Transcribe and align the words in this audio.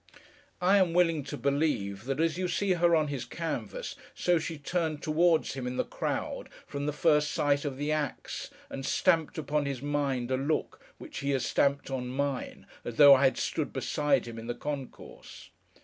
I 0.61 0.77
am 0.79 0.93
willing 0.93 1.23
to 1.25 1.37
believe 1.37 2.05
that, 2.05 2.19
as 2.19 2.35
you 2.35 2.47
see 2.47 2.71
her 2.71 2.95
on 2.95 3.09
his 3.09 3.23
canvas, 3.23 3.95
so 4.15 4.39
she 4.39 4.57
turned 4.57 5.03
towards 5.03 5.53
him, 5.53 5.67
in 5.67 5.77
the 5.77 5.83
crowd, 5.83 6.49
from 6.65 6.87
the 6.87 6.91
first 6.91 7.29
sight 7.29 7.65
of 7.65 7.77
the 7.77 7.91
axe, 7.91 8.49
and 8.67 8.83
stamped 8.83 9.37
upon 9.37 9.67
his 9.67 9.83
mind 9.83 10.31
a 10.31 10.37
look 10.37 10.83
which 10.97 11.19
he 11.19 11.29
has 11.37 11.45
stamped 11.45 11.91
on 11.91 12.07
mine 12.07 12.65
as 12.83 12.95
though 12.95 13.13
I 13.13 13.25
had 13.25 13.37
stood 13.37 13.71
beside 13.71 14.25
him 14.27 14.39
in 14.39 14.47
the 14.47 14.55
concourse. 14.55 15.51